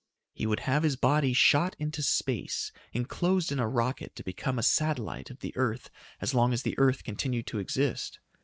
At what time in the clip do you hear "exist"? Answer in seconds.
7.59-8.17